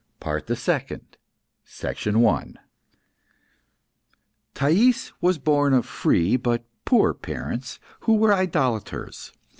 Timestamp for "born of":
5.37-5.85